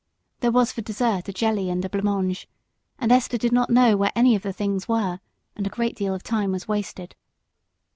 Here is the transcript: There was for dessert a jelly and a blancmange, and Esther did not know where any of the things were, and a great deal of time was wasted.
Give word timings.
There 0.39 0.51
was 0.51 0.71
for 0.71 0.81
dessert 0.81 1.29
a 1.29 1.31
jelly 1.31 1.69
and 1.69 1.85
a 1.85 1.87
blancmange, 1.87 2.47
and 2.97 3.11
Esther 3.11 3.37
did 3.37 3.51
not 3.51 3.69
know 3.69 3.95
where 3.95 4.11
any 4.15 4.35
of 4.35 4.41
the 4.41 4.51
things 4.51 4.87
were, 4.87 5.19
and 5.55 5.67
a 5.67 5.69
great 5.69 5.95
deal 5.95 6.15
of 6.15 6.23
time 6.23 6.51
was 6.51 6.67
wasted. 6.67 7.15